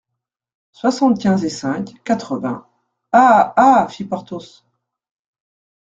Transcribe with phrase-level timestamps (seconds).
[0.71, 2.65] Soixante-quinze et cinq, quatre-vingts…
[3.11, 3.53] Ah!
[3.55, 3.87] ah!
[3.87, 4.65] fit Porthos.